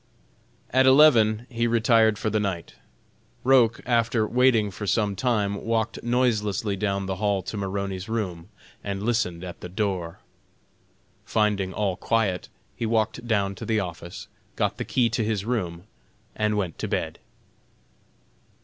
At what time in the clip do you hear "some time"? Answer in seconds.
4.87-5.63